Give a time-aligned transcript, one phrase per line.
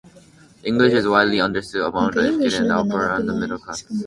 [0.63, 3.99] English is widely understood among the educated and the upper and middle classes.